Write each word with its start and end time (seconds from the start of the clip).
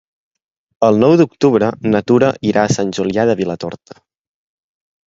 El 0.87 0.97
nou 1.03 1.13
d'octubre 1.21 1.69
na 1.91 2.03
Tura 2.09 2.33
irà 2.53 2.65
a 2.65 2.73
Sant 2.79 2.99
Julià 3.01 3.31
de 3.33 3.39
Vilatorta. 3.45 4.05